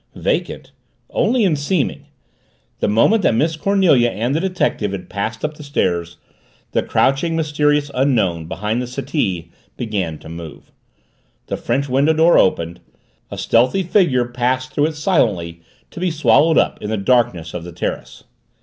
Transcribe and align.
Vacant? 0.15 0.71
Only 1.11 1.43
in 1.43 1.55
seeming. 1.55 2.07
The 2.79 2.87
moment 2.87 3.21
that 3.21 3.35
Miss 3.35 3.55
Cornelia 3.55 4.09
and 4.09 4.33
the 4.33 4.39
detective 4.39 4.93
had 4.93 5.11
passed 5.11 5.45
up 5.45 5.57
the 5.57 5.63
stairs, 5.63 6.17
the 6.71 6.81
crouching, 6.81 7.35
mysterious 7.35 7.91
Unknown, 7.93 8.47
behind 8.47 8.81
the 8.81 8.87
settee, 8.87 9.51
began 9.77 10.17
to 10.17 10.27
move. 10.27 10.71
The 11.45 11.55
French 11.57 11.87
window 11.87 12.13
door 12.13 12.39
opened 12.39 12.79
a 13.29 13.37
stealthy 13.37 13.83
figure 13.83 14.25
passed 14.25 14.73
through 14.73 14.87
it 14.87 14.95
silently 14.95 15.61
to 15.91 15.99
be 15.99 16.09
swallowed 16.09 16.57
up 16.57 16.81
in 16.81 16.89
the 16.89 16.97
darkness 16.97 17.53
of 17.53 17.63
the 17.63 17.71
terrace. 17.71 18.23